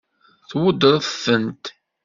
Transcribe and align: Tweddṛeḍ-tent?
Tweddṛeḍ-tent? 0.49 1.65